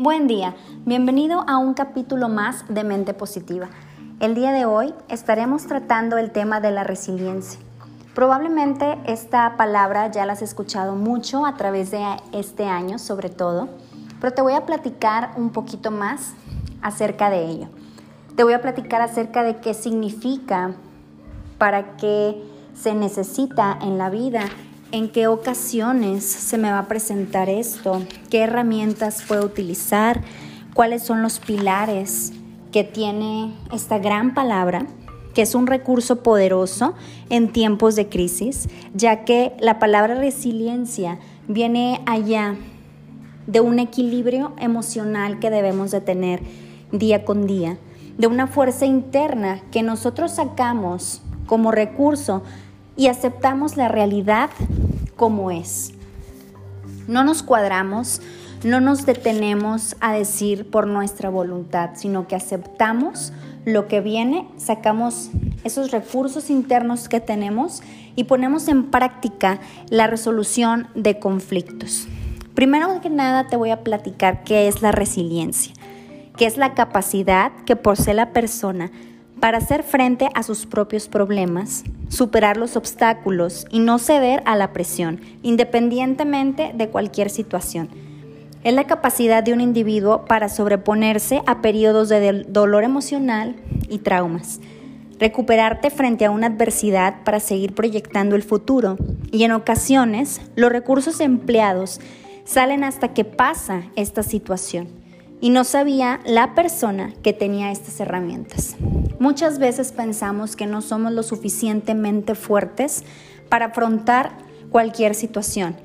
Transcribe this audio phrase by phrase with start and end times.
[0.00, 0.54] Buen día,
[0.86, 3.68] bienvenido a un capítulo más de Mente Positiva.
[4.20, 7.58] El día de hoy estaremos tratando el tema de la resiliencia.
[8.14, 12.00] Probablemente esta palabra ya la has escuchado mucho a través de
[12.30, 13.70] este año sobre todo,
[14.20, 16.32] pero te voy a platicar un poquito más
[16.80, 17.66] acerca de ello.
[18.36, 20.74] Te voy a platicar acerca de qué significa,
[21.58, 22.40] para qué
[22.72, 24.42] se necesita en la vida
[24.92, 30.22] en qué ocasiones se me va a presentar esto, qué herramientas puedo utilizar,
[30.74, 32.32] cuáles son los pilares
[32.72, 34.86] que tiene esta gran palabra,
[35.34, 36.94] que es un recurso poderoso
[37.30, 42.56] en tiempos de crisis, ya que la palabra resiliencia viene allá
[43.46, 46.42] de un equilibrio emocional que debemos de tener
[46.92, 47.78] día con día,
[48.16, 52.42] de una fuerza interna que nosotros sacamos como recurso
[52.96, 54.50] y aceptamos la realidad
[55.18, 55.92] como es.
[57.06, 58.22] No nos cuadramos,
[58.64, 63.34] no nos detenemos a decir por nuestra voluntad, sino que aceptamos
[63.66, 65.30] lo que viene, sacamos
[65.64, 67.82] esos recursos internos que tenemos
[68.16, 72.08] y ponemos en práctica la resolución de conflictos.
[72.54, 75.74] Primero que nada te voy a platicar qué es la resiliencia,
[76.36, 78.90] que es la capacidad que posee la persona
[79.40, 84.72] para hacer frente a sus propios problemas, superar los obstáculos y no ceder a la
[84.72, 87.88] presión, independientemente de cualquier situación.
[88.64, 93.56] Es la capacidad de un individuo para sobreponerse a periodos de dolor emocional
[93.88, 94.60] y traumas,
[95.18, 98.96] recuperarte frente a una adversidad para seguir proyectando el futuro
[99.30, 102.00] y en ocasiones los recursos empleados
[102.44, 104.88] salen hasta que pasa esta situación
[105.40, 108.76] y no sabía la persona que tenía estas herramientas.
[109.18, 113.02] Muchas veces pensamos que no somos lo suficientemente fuertes
[113.48, 114.30] para afrontar
[114.70, 115.76] cualquier situación.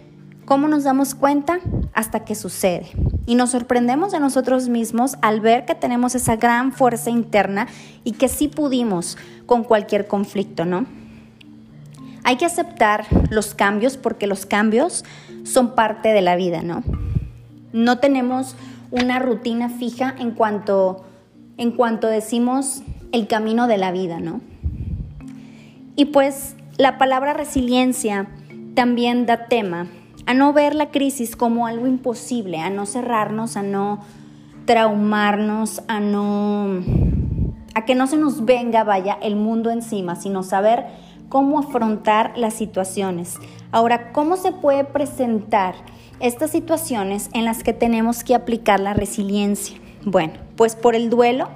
[0.46, 1.60] ¿Cómo nos damos cuenta?
[1.94, 2.92] Hasta que sucede.
[3.26, 7.68] Y nos sorprendemos de nosotros mismos al ver que tenemos esa gran fuerza interna
[8.04, 9.18] y que sí pudimos
[9.48, 10.86] con cualquier conflicto, ¿no?
[12.24, 15.06] Hay que aceptar los cambios porque los cambios
[15.44, 16.84] son parte de la vida, ¿no?
[17.72, 18.56] No tenemos
[18.92, 21.04] una rutina fija en cuanto,
[21.58, 22.84] en cuanto decimos
[23.14, 24.42] el camino de la vida, ¿no?
[25.96, 28.28] Y pues la palabra resiliencia
[28.74, 29.88] también da tema
[30.26, 34.00] a no ver la crisis como algo imposible, a no cerrarnos, a no
[34.66, 36.82] traumarnos, a no
[37.76, 40.86] a que no se nos venga, vaya, el mundo encima, sino saber
[41.30, 43.38] cómo afrontar las situaciones.
[43.72, 45.76] Ahora, ¿cómo se puede presentar
[46.20, 49.78] estas situaciones en las que tenemos que aplicar la resiliencia?
[50.06, 51.50] Bueno, pues por el duelo,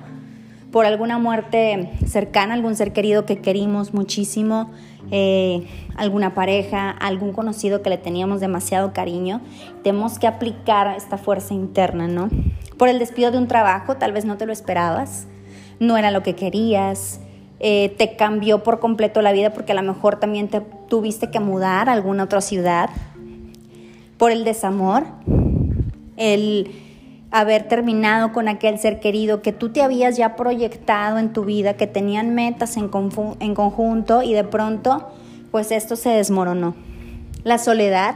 [0.77, 4.69] por alguna muerte cercana, algún ser querido que querimos muchísimo,
[5.09, 5.65] eh,
[5.95, 9.41] alguna pareja, algún conocido que le teníamos demasiado cariño,
[9.81, 12.29] tenemos que aplicar esta fuerza interna, ¿no?
[12.77, 15.25] Por el despido de un trabajo, tal vez no te lo esperabas,
[15.79, 17.21] no era lo que querías,
[17.59, 21.39] eh, te cambió por completo la vida porque a lo mejor también te tuviste que
[21.39, 22.91] mudar a alguna otra ciudad,
[24.19, 25.05] por el desamor,
[26.17, 26.86] el
[27.31, 31.75] haber terminado con aquel ser querido que tú te habías ya proyectado en tu vida,
[31.75, 32.89] que tenían metas en,
[33.39, 35.07] en conjunto y de pronto
[35.51, 36.75] pues esto se desmoronó.
[37.43, 38.15] La soledad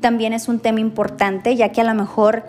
[0.00, 2.44] también es un tema importante ya que a lo mejor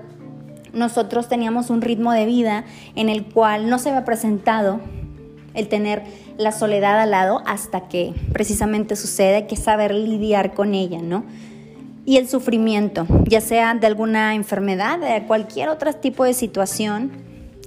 [0.73, 2.65] nosotros teníamos un ritmo de vida
[2.95, 4.79] en el cual no se había presentado
[5.53, 6.03] el tener
[6.37, 11.23] la soledad al lado hasta que precisamente sucede, que saber lidiar con ella, ¿no?
[12.05, 17.11] Y el sufrimiento, ya sea de alguna enfermedad, de cualquier otro tipo de situación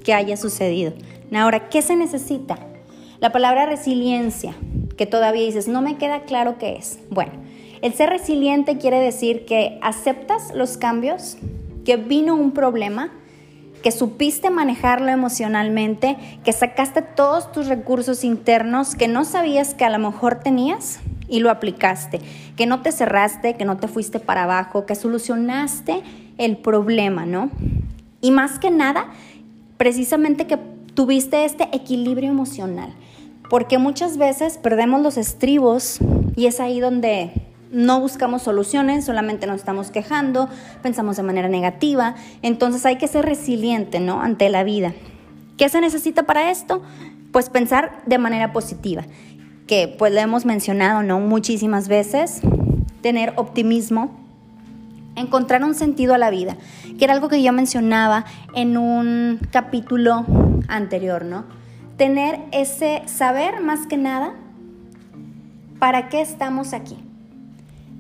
[0.05, 0.93] que haya sucedido.
[1.35, 2.59] Ahora, ¿qué se necesita?
[3.19, 4.55] La palabra resiliencia,
[4.97, 6.99] que todavía dices, no me queda claro qué es.
[7.11, 7.33] Bueno,
[7.83, 11.39] el ser resiliente quiere decir que aceptas los cambios,
[11.85, 13.13] que vino un problema,
[13.83, 19.91] que supiste manejarlo emocionalmente, que sacaste todos tus recursos internos que no sabías que a
[19.91, 22.21] lo mejor tenías y lo aplicaste,
[22.57, 26.03] que no te cerraste, que no te fuiste para abajo, que solucionaste
[26.39, 27.51] el problema, ¿no?
[28.21, 29.07] Y más que nada,
[29.77, 30.59] precisamente que
[30.95, 32.93] tuviste este equilibrio emocional,
[33.51, 35.99] porque muchas veces perdemos los estribos
[36.37, 37.33] y es ahí donde
[37.71, 40.49] no buscamos soluciones, solamente nos estamos quejando,
[40.83, 44.21] pensamos de manera negativa, entonces hay que ser resiliente, ¿no?
[44.21, 44.95] Ante la vida.
[45.57, 46.83] ¿Qué se necesita para esto?
[47.33, 49.05] Pues pensar de manera positiva
[49.67, 52.41] que pues lo hemos mencionado no muchísimas veces,
[53.03, 54.11] tener optimismo,
[55.17, 56.57] encontrar un sentido a la vida,
[56.99, 58.25] que era algo que yo mencionaba
[58.55, 60.25] en un capítulo
[60.69, 61.45] anterior, ¿no?
[61.97, 64.35] Tener ese saber más que nada
[65.79, 66.97] para qué estamos aquí.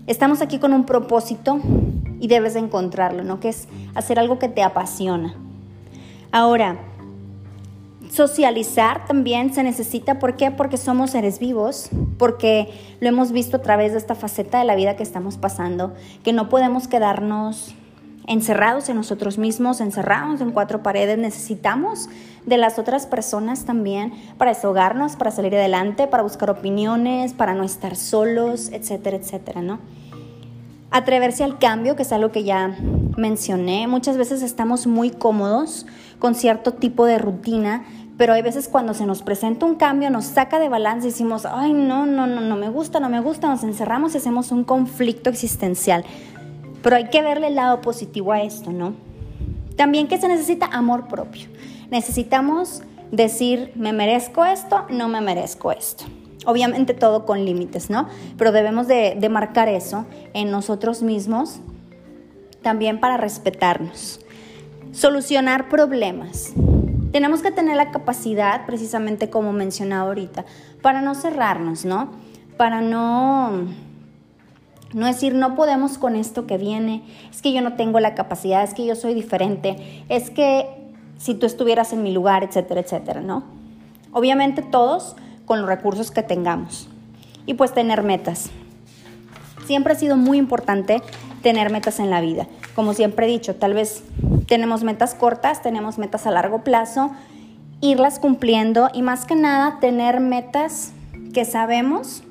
[0.07, 1.61] Estamos aquí con un propósito
[2.21, 3.41] y debes de encontrarlo, ¿no?
[3.41, 5.35] Que es hacer algo que te apasiona.
[6.31, 6.77] Ahora,
[8.17, 10.19] socializar también se necesita.
[10.19, 10.51] ¿Por qué?
[10.51, 12.69] Porque somos seres vivos, porque
[13.01, 15.93] lo hemos visto a través de esta faceta de la vida que estamos pasando,
[16.25, 17.75] que no podemos quedarnos
[18.27, 21.19] encerrados en nosotros mismos, encerrados en cuatro paredes.
[21.19, 22.09] Necesitamos
[22.47, 27.65] de las otras personas también para desahogarnos, para salir adelante, para buscar opiniones, para no
[27.65, 29.79] estar solos, etcétera, etcétera, ¿no?
[30.91, 32.75] Atreverse al cambio, que es algo que ya
[33.19, 33.87] mencioné.
[33.89, 35.87] Muchas veces estamos muy cómodos
[36.19, 37.85] con cierto tipo de rutina,
[38.17, 41.45] pero hay veces cuando se nos presenta un cambio, nos saca de balance y decimos,
[41.45, 44.65] ay, no, no, no, no me gusta, no me gusta, nos encerramos y hacemos un
[44.65, 46.05] conflicto existencial.
[46.83, 48.95] Pero hay que verle el lado positivo a esto, ¿no?
[49.77, 51.49] También que se necesita amor propio.
[51.91, 56.05] Necesitamos decir, me merezco esto, no me merezco esto.
[56.47, 58.09] Obviamente todo con límites, ¿no?
[58.39, 61.61] Pero debemos de, de marcar eso en nosotros mismos
[62.63, 64.21] también para respetarnos.
[64.93, 66.55] Solucionar problemas.
[67.17, 70.45] Tenemos que tener la capacidad, precisamente como mencionaba ahorita,
[70.83, 72.11] para no cerrarnos, ¿no?
[72.59, 73.69] Para no
[74.93, 78.63] no decir, no podemos con esto que viene, es que yo no tengo la capacidad,
[78.63, 80.69] es que yo soy diferente, es que
[81.17, 83.45] si tú estuvieras en mi lugar, etcétera, etcétera, ¿no?
[84.13, 85.17] Obviamente todos
[85.47, 86.87] con los recursos que tengamos.
[87.47, 88.51] Y pues tener metas.
[89.65, 91.01] Siempre ha sido muy importante
[91.47, 92.49] tener metas en la vida.
[92.75, 94.03] Como siempre he dicho, tal vez
[94.49, 97.13] tenemos metas cortas, tenemos metas a largo plazo,
[97.81, 100.91] irlas cumpliendo y más que nada tener metas
[101.33, 102.25] que sabemos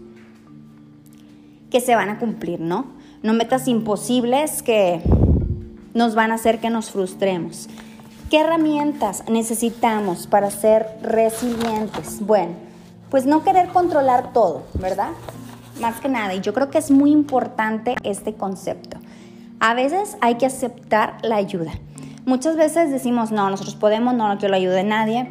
[1.71, 2.87] que se van a cumplir, ¿no?
[3.23, 5.01] No metas imposibles que
[5.93, 7.69] nos van a hacer que nos frustremos.
[8.29, 12.19] ¿Qué herramientas necesitamos para ser resilientes?
[12.19, 12.51] Bueno,
[13.09, 15.11] pues no querer controlar todo, ¿verdad?
[15.79, 18.97] Más que nada, y yo creo que es muy importante este concepto.
[19.67, 21.71] A veces hay que aceptar la ayuda.
[22.23, 25.27] Muchas veces decimos, no, nosotros podemos, no, no quiero la ayuda de nadie,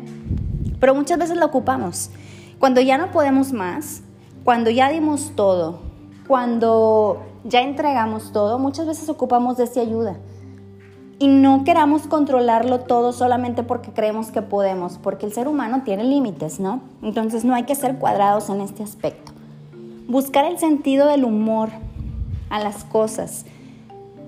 [0.80, 2.10] pero muchas veces la ocupamos.
[2.58, 4.02] Cuando ya no podemos más,
[4.42, 5.78] cuando ya dimos todo,
[6.26, 10.16] cuando ya entregamos todo, muchas veces ocupamos de esa ayuda.
[11.20, 16.02] Y no queramos controlarlo todo solamente porque creemos que podemos, porque el ser humano tiene
[16.02, 16.80] límites, ¿no?
[17.02, 19.30] Entonces no hay que ser cuadrados en este aspecto.
[20.08, 21.68] Buscar el sentido del humor
[22.50, 23.46] a las cosas.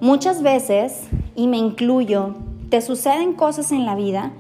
[0.01, 1.05] Muchas veces,
[1.35, 2.35] y me incluyo,
[2.71, 4.33] te suceden cosas en la vida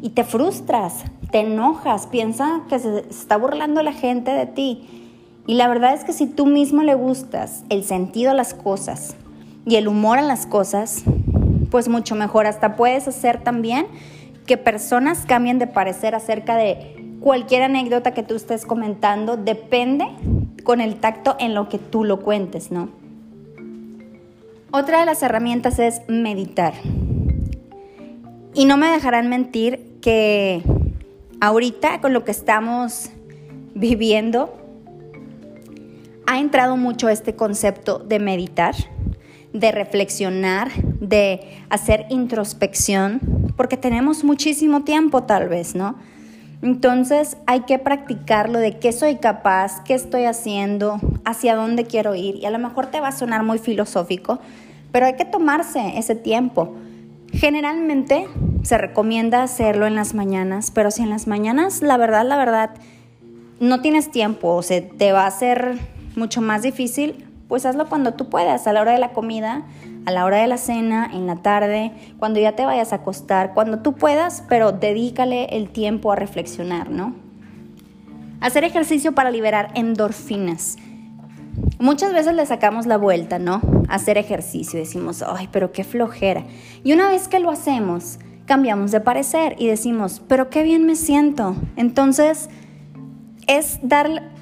[0.00, 5.04] y te frustras, te enojas, piensa que se está burlando la gente de ti
[5.46, 9.14] y la verdad es que si tú mismo le gustas el sentido a las cosas
[9.66, 11.04] y el humor a las cosas,
[11.70, 12.46] pues mucho mejor.
[12.46, 13.86] Hasta puedes hacer también
[14.46, 19.36] que personas cambien de parecer acerca de cualquier anécdota que tú estés comentando.
[19.36, 20.06] Depende
[20.64, 23.03] con el tacto en lo que tú lo cuentes, ¿no?
[24.76, 26.74] Otra de las herramientas es meditar.
[28.54, 30.64] Y no me dejarán mentir que
[31.40, 33.10] ahorita con lo que estamos
[33.76, 34.52] viviendo,
[36.26, 38.74] ha entrado mucho este concepto de meditar,
[39.52, 43.20] de reflexionar, de hacer introspección,
[43.56, 45.94] porque tenemos muchísimo tiempo tal vez, ¿no?
[46.64, 52.36] Entonces hay que practicarlo de qué soy capaz, qué estoy haciendo, hacia dónde quiero ir.
[52.36, 54.38] Y a lo mejor te va a sonar muy filosófico,
[54.90, 56.74] pero hay que tomarse ese tiempo.
[57.34, 58.26] Generalmente
[58.62, 62.70] se recomienda hacerlo en las mañanas, pero si en las mañanas, la verdad, la verdad,
[63.60, 65.76] no tienes tiempo o se te va a hacer
[66.16, 69.64] mucho más difícil, pues hazlo cuando tú puedas, a la hora de la comida,
[70.06, 73.54] a la hora de la cena, en la tarde, cuando ya te vayas a acostar,
[73.54, 77.14] cuando tú puedas, pero dedícale el tiempo a reflexionar, ¿no?
[78.40, 80.76] Hacer ejercicio para liberar endorfinas.
[81.78, 83.60] Muchas veces le sacamos la vuelta, ¿no?
[83.88, 86.44] Hacer ejercicio, decimos, ay, pero qué flojera.
[86.82, 90.96] Y una vez que lo hacemos, cambiamos de parecer y decimos, pero qué bien me
[90.96, 91.56] siento.
[91.76, 92.50] Entonces,
[93.46, 94.34] es dar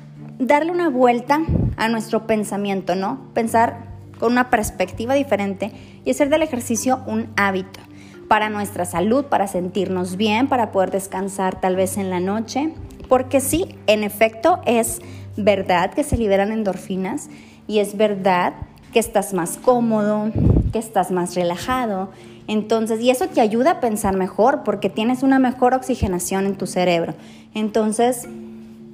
[0.47, 1.41] darle una vuelta
[1.77, 3.29] a nuestro pensamiento, ¿no?
[3.35, 3.92] Pensar
[4.23, 5.73] con una perspectiva diferente
[6.05, 7.81] y hacer del ejercicio un hábito
[8.29, 12.73] para nuestra salud, para sentirnos bien, para poder descansar tal vez en la noche,
[13.09, 15.01] porque sí, en efecto es
[15.37, 17.31] verdad que se liberan endorfinas
[17.67, 18.53] y es verdad
[18.93, 20.31] que estás más cómodo,
[20.73, 22.11] que estás más relajado.
[22.47, 26.69] Entonces, y eso te ayuda a pensar mejor porque tienes una mejor oxigenación en tu
[26.69, 27.15] cerebro.
[27.55, 28.29] Entonces,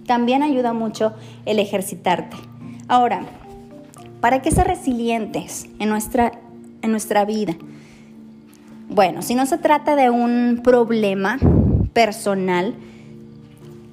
[0.07, 1.13] también ayuda mucho
[1.45, 2.39] el ejercitarte.
[2.89, 3.27] Ahora,
[4.21, 6.33] ¿para qué ser resilientes en nuestra,
[6.83, 7.55] en nuestra vida?
[8.89, 11.39] Bueno, si no se trata de un problema
[11.93, 12.75] personal,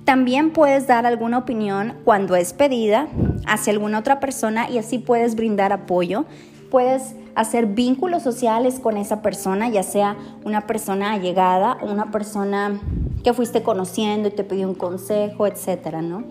[0.06, 3.08] también puedes dar alguna opinión cuando es pedida
[3.48, 6.26] hacia alguna otra persona y así puedes brindar apoyo.
[6.70, 12.80] Puedes hacer vínculos sociales con esa persona, ya sea una persona allegada o una persona
[13.24, 16.24] que fuiste conociendo y te pidió un consejo, etcétera, ¿no?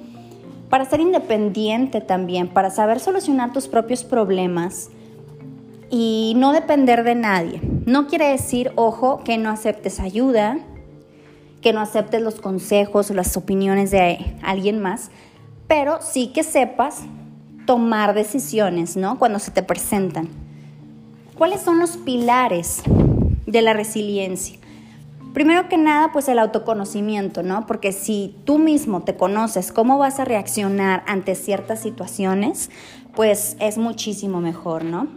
[0.74, 4.90] Para ser independiente también, para saber solucionar tus propios problemas
[5.88, 7.60] y no depender de nadie.
[7.86, 10.58] No quiere decir, ojo, que no aceptes ayuda,
[11.60, 15.12] que no aceptes los consejos o las opiniones de alguien más,
[15.68, 17.02] pero sí que sepas
[17.66, 19.16] tomar decisiones, ¿no?
[19.16, 20.28] Cuando se te presentan.
[21.38, 22.82] ¿Cuáles son los pilares
[23.46, 24.58] de la resiliencia?
[25.34, 27.66] Primero que nada, pues el autoconocimiento, ¿no?
[27.66, 32.70] Porque si tú mismo te conoces cómo vas a reaccionar ante ciertas situaciones,
[33.16, 35.08] pues es muchísimo mejor, ¿no?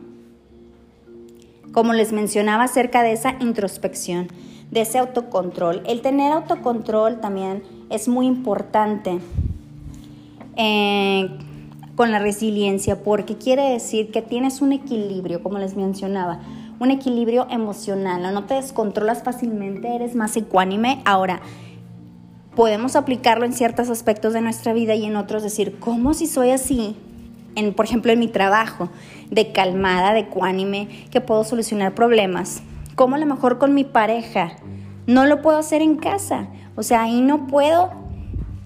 [1.72, 4.30] Como les mencionaba acerca de esa introspección,
[4.72, 5.84] de ese autocontrol.
[5.86, 9.20] El tener autocontrol también es muy importante
[10.56, 11.30] eh,
[11.96, 16.40] con la resiliencia porque quiere decir que tienes un equilibrio, como les mencionaba
[16.80, 21.02] un equilibrio emocional, no te descontrolas fácilmente, eres más ecuánime.
[21.06, 21.42] Ahora,
[22.56, 26.52] podemos aplicarlo en ciertos aspectos de nuestra vida y en otros decir, ¿cómo si soy
[26.52, 26.96] así?
[27.56, 28.90] En, por ejemplo, en mi trabajo,
[29.32, 32.62] de calmada, de ecuánime, que puedo solucionar problemas.
[32.96, 34.54] ¿Cómo a lo mejor con mi pareja?
[35.08, 36.48] No lo puedo hacer en casa.
[36.76, 37.92] O sea, ahí no puedo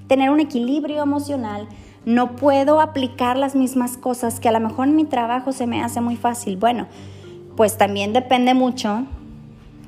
[0.08, 1.70] tener un equilibrio emocional,
[2.06, 5.82] no puedo aplicar las mismas cosas que a lo mejor en mi trabajo se me
[5.82, 6.58] hace muy fácil.
[6.58, 6.88] Bueno,
[7.56, 9.06] pues también depende mucho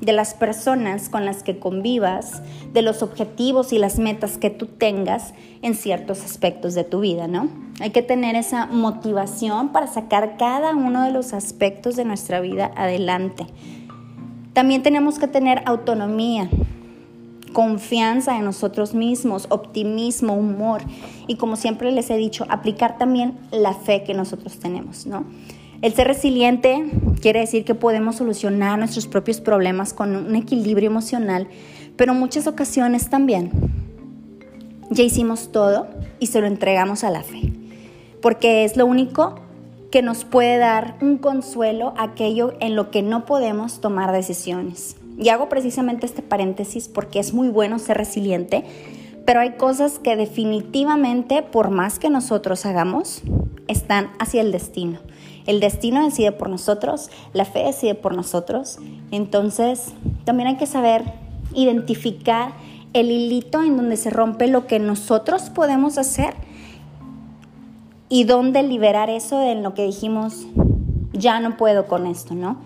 [0.00, 2.42] de las personas con las que convivas,
[2.72, 7.26] de los objetivos y las metas que tú tengas en ciertos aspectos de tu vida,
[7.26, 7.48] ¿no?
[7.80, 12.70] Hay que tener esa motivación para sacar cada uno de los aspectos de nuestra vida
[12.76, 13.46] adelante.
[14.52, 16.48] También tenemos que tener autonomía,
[17.52, 20.82] confianza en nosotros mismos, optimismo, humor
[21.26, 25.24] y como siempre les he dicho, aplicar también la fe que nosotros tenemos, ¿no?
[25.84, 26.82] El ser resiliente
[27.20, 31.46] quiere decir que podemos solucionar nuestros propios problemas con un equilibrio emocional,
[31.96, 33.50] pero muchas ocasiones también
[34.88, 35.86] ya hicimos todo
[36.20, 37.52] y se lo entregamos a la fe,
[38.22, 39.34] porque es lo único
[39.90, 44.96] que nos puede dar un consuelo aquello en lo que no podemos tomar decisiones.
[45.18, 48.64] Y hago precisamente este paréntesis porque es muy bueno ser resiliente,
[49.26, 53.20] pero hay cosas que definitivamente, por más que nosotros hagamos,
[53.68, 55.00] están hacia el destino.
[55.46, 58.78] El destino decide por nosotros, la fe decide por nosotros.
[59.10, 59.92] Entonces,
[60.24, 61.04] también hay que saber
[61.54, 62.52] identificar
[62.94, 66.34] el hilito en donde se rompe lo que nosotros podemos hacer
[68.08, 70.46] y dónde liberar eso en lo que dijimos,
[71.12, 72.58] ya no puedo con esto, ¿no?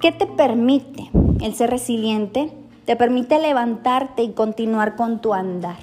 [0.00, 2.50] ¿Qué te permite el ser resiliente?
[2.86, 5.76] Te permite levantarte y continuar con tu andar.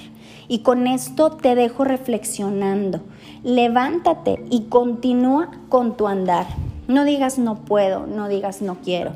[0.48, 3.02] Y con esto te dejo reflexionando.
[3.44, 6.48] Levántate y continúa con tu andar.
[6.88, 9.12] No digas no puedo, no digas no quiero.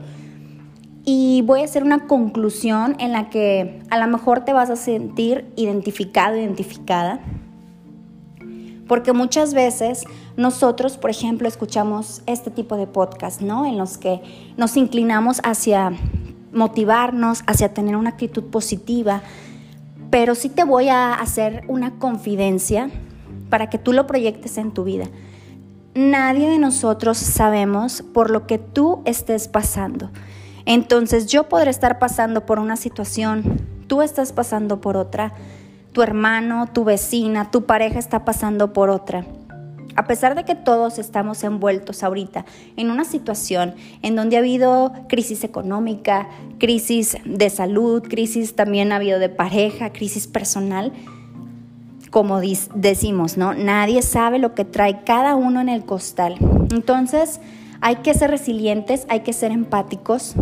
[1.04, 4.76] Y voy a hacer una conclusión en la que a lo mejor te vas a
[4.76, 7.22] sentir identificado, identificada.
[8.88, 10.04] Porque muchas veces
[10.36, 13.66] nosotros, por ejemplo, escuchamos este tipo de podcast, ¿no?
[13.66, 14.22] En los que
[14.58, 15.94] nos inclinamos hacia
[16.52, 19.22] motivarnos, hacia tener una actitud positiva,
[20.12, 22.92] pero sí te voy a hacer una confidencia
[23.50, 25.06] para que tú lo proyectes en tu vida.
[25.96, 30.12] Nadie de nosotros sabemos por lo que tú estés pasando.
[30.66, 35.34] Entonces yo podré estar pasando por una situación, tú estás pasando por otra,
[35.92, 39.26] tu hermano, tu vecina, tu pareja está pasando por otra.
[39.96, 42.46] A pesar de que todos estamos envueltos ahorita
[42.78, 46.30] en una situación en donde ha habido crisis económica,
[46.60, 50.94] crisis de salud, crisis también ha habido de pareja, crisis personal,
[52.10, 53.54] como decimos, ¿no?
[53.54, 56.36] Nadie sabe lo que trae cada uno en el costal.
[56.72, 57.40] Entonces,
[57.80, 60.36] hay que ser resilientes, hay que ser empáticos,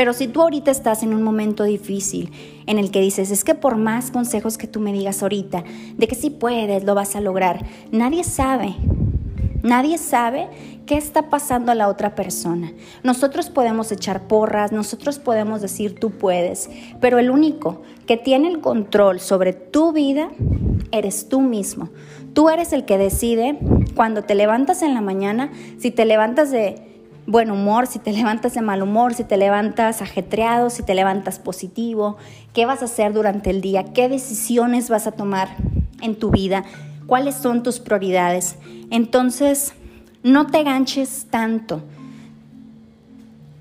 [0.00, 2.32] pero si tú ahorita estás en un momento difícil
[2.64, 5.62] en el que dices, es que por más consejos que tú me digas ahorita,
[5.94, 8.76] de que sí puedes, lo vas a lograr, nadie sabe.
[9.62, 10.48] Nadie sabe
[10.86, 12.72] qué está pasando a la otra persona.
[13.02, 16.70] Nosotros podemos echar porras, nosotros podemos decir tú puedes,
[17.02, 20.30] pero el único que tiene el control sobre tu vida
[20.92, 21.90] eres tú mismo.
[22.32, 23.58] Tú eres el que decide
[23.94, 26.89] cuando te levantas en la mañana, si te levantas de
[27.30, 31.38] buen humor, si te levantas de mal humor, si te levantas ajetreado, si te levantas
[31.38, 32.16] positivo,
[32.52, 35.48] qué vas a hacer durante el día, qué decisiones vas a tomar
[36.02, 36.64] en tu vida,
[37.06, 38.56] cuáles son tus prioridades.
[38.90, 39.74] Entonces,
[40.24, 41.82] no te ganches tanto.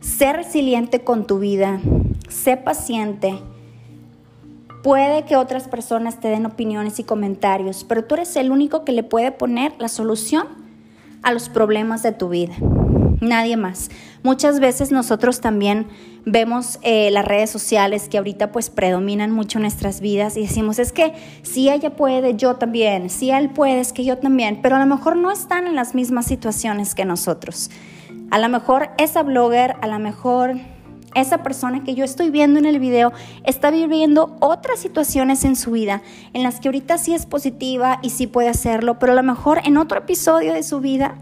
[0.01, 1.79] Sé resiliente con tu vida,
[2.27, 3.39] sé paciente.
[4.81, 8.93] Puede que otras personas te den opiniones y comentarios, pero tú eres el único que
[8.93, 10.47] le puede poner la solución
[11.21, 12.55] a los problemas de tu vida.
[13.21, 13.89] Nadie más.
[14.23, 15.87] Muchas veces nosotros también
[16.25, 20.91] vemos eh, las redes sociales que ahorita pues predominan mucho nuestras vidas y decimos, es
[20.91, 24.79] que si ella puede, yo también, si él puede, es que yo también, pero a
[24.79, 27.71] lo mejor no están en las mismas situaciones que nosotros.
[28.31, 30.55] A lo mejor esa blogger, a lo mejor
[31.15, 33.11] esa persona que yo estoy viendo en el video
[33.43, 38.11] está viviendo otras situaciones en su vida en las que ahorita sí es positiva y
[38.11, 41.15] sí puede hacerlo, pero a lo mejor en otro episodio de su vida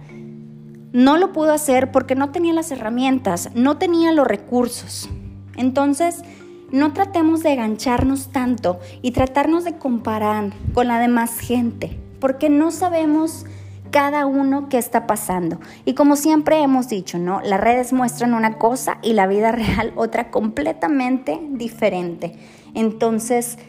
[0.98, 5.08] no lo pudo hacer porque no tenía las herramientas, no tenía los recursos.
[5.56, 6.24] Entonces,
[6.72, 12.72] no tratemos de engancharnos tanto y tratarnos de comparar con la demás gente, porque no
[12.72, 13.46] sabemos
[13.92, 15.60] cada uno qué está pasando.
[15.86, 17.42] Y como siempre hemos dicho, ¿no?
[17.42, 22.40] Las redes muestran una cosa y la vida real otra completamente diferente.
[22.74, 23.60] Entonces,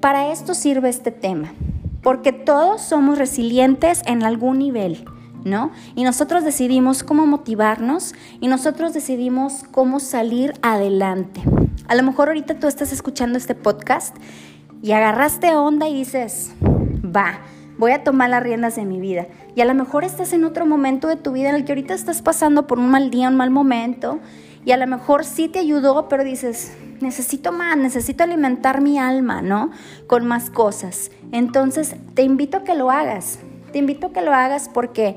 [0.00, 1.52] para esto sirve este tema,
[2.02, 5.04] porque todos somos resilientes en algún nivel.
[5.44, 5.70] ¿No?
[5.94, 11.42] Y nosotros decidimos cómo motivarnos y nosotros decidimos cómo salir adelante.
[11.88, 14.14] A lo mejor ahorita tú estás escuchando este podcast
[14.82, 16.52] y agarraste onda y dices,
[17.04, 17.40] va,
[17.78, 19.26] voy a tomar las riendas de mi vida.
[19.54, 21.94] Y a lo mejor estás en otro momento de tu vida en el que ahorita
[21.94, 24.20] estás pasando por un mal día, un mal momento,
[24.64, 29.42] y a lo mejor sí te ayudó, pero dices, necesito más, necesito alimentar mi alma,
[29.42, 29.70] ¿no?
[30.06, 31.10] Con más cosas.
[31.32, 33.38] Entonces, te invito a que lo hagas.
[33.72, 35.16] Te invito a que lo hagas porque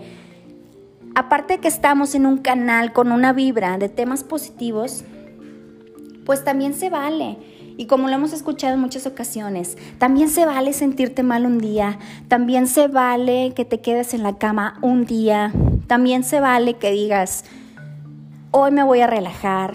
[1.16, 5.04] aparte de que estamos en un canal con una vibra de temas positivos,
[6.26, 7.38] pues también se vale.
[7.76, 11.98] Y como lo hemos escuchado en muchas ocasiones, también se vale sentirte mal un día,
[12.28, 15.52] también se vale que te quedes en la cama un día,
[15.88, 17.46] también se vale que digas,
[18.52, 19.74] hoy me voy a relajar,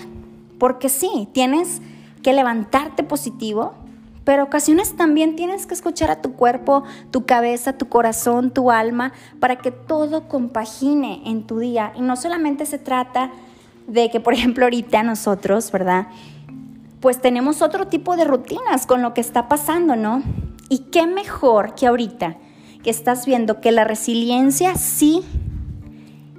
[0.58, 1.82] porque sí, tienes
[2.23, 3.75] que levantarte positivo,
[4.28, 9.14] pero ocasiones también tienes que escuchar a tu cuerpo, tu cabeza, tu corazón, tu alma,
[9.40, 11.94] para que todo compagine en tu día.
[11.97, 13.30] Y no solamente se trata
[13.87, 16.08] de que, por ejemplo, ahorita nosotros, ¿verdad?
[17.00, 20.23] pues tenemos otro tipo de rutinas con lo que está pasando, ¿no?
[20.69, 22.36] Y qué mejor que ahorita
[22.82, 25.23] que estás viendo que la resiliencia sí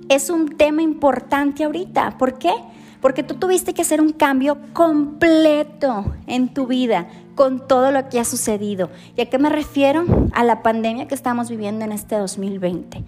[0.10, 2.20] es un tema importante ahorita.
[2.20, 2.54] ¿Por qué?
[3.02, 8.20] Porque tú tuviste que hacer un cambio completo en tu vida con todo lo que
[8.20, 8.90] ha sucedido.
[9.16, 10.04] ¿Y a qué me refiero?
[10.34, 13.04] A la pandemia que estamos viviendo en este 2020.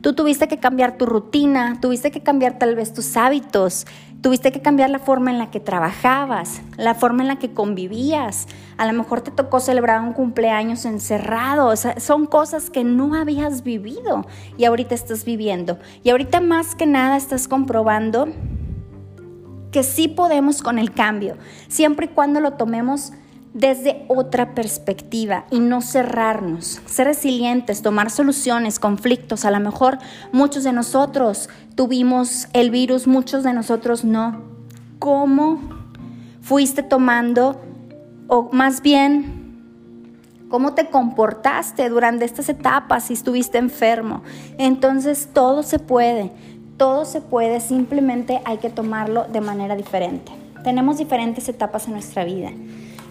[0.00, 3.86] Tú tuviste que cambiar tu rutina, tuviste que cambiar tal vez tus hábitos,
[4.20, 8.46] tuviste que cambiar la forma en la que trabajabas, la forma en la que convivías.
[8.76, 11.68] A lo mejor te tocó celebrar un cumpleaños encerrado.
[11.68, 14.26] O sea, son cosas que no habías vivido
[14.58, 15.78] y ahorita estás viviendo.
[16.02, 18.28] Y ahorita más que nada estás comprobando
[19.74, 23.12] que sí podemos con el cambio, siempre y cuando lo tomemos
[23.54, 29.44] desde otra perspectiva y no cerrarnos, ser resilientes, tomar soluciones, conflictos.
[29.44, 29.98] A lo mejor
[30.30, 34.42] muchos de nosotros tuvimos el virus, muchos de nosotros no.
[35.00, 35.58] ¿Cómo
[36.40, 37.60] fuiste tomando,
[38.28, 39.58] o más bien,
[40.50, 44.22] cómo te comportaste durante estas etapas si estuviste enfermo?
[44.56, 46.30] Entonces todo se puede,
[46.76, 50.32] todo se puede, simplemente hay que tomarlo de manera diferente.
[50.62, 52.50] Tenemos diferentes etapas en nuestra vida.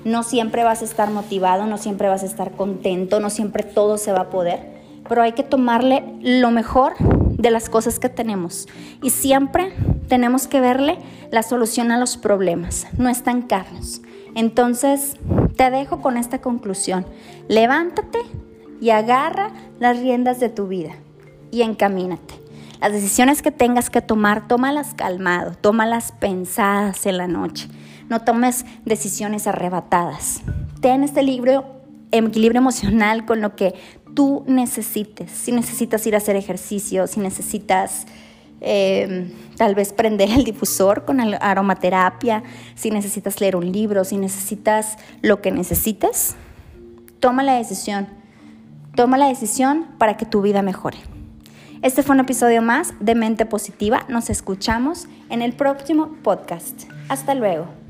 [0.05, 3.97] No siempre vas a estar motivado, no siempre vas a estar contento, no siempre todo
[3.97, 4.59] se va a poder,
[5.07, 8.67] pero hay que tomarle lo mejor de las cosas que tenemos
[9.01, 9.73] y siempre
[10.07, 10.97] tenemos que verle
[11.31, 14.01] la solución a los problemas, no estancarnos.
[14.35, 15.17] Entonces,
[15.55, 17.05] te dejo con esta conclusión.
[17.47, 18.19] Levántate
[18.81, 20.93] y agarra las riendas de tu vida
[21.51, 22.42] y encamínate.
[22.83, 27.69] Las decisiones que tengas que tomar, tómalas calmado, tómalas pensadas en la noche.
[28.09, 30.41] No tomes decisiones arrebatadas.
[30.81, 31.63] Ten este libro
[32.11, 33.73] equilibrio emocional con lo que
[34.13, 35.31] tú necesites.
[35.31, 38.05] Si necesitas ir a hacer ejercicio, si necesitas
[38.59, 42.43] eh, tal vez prender el difusor con aromaterapia,
[42.75, 46.35] si necesitas leer un libro, si necesitas lo que necesites,
[47.21, 48.09] toma la decisión.
[48.93, 51.12] Toma la decisión para que tu vida mejore.
[51.83, 54.05] Este fue un episodio más de Mente Positiva.
[54.07, 56.83] Nos escuchamos en el próximo podcast.
[57.09, 57.82] Hasta luego.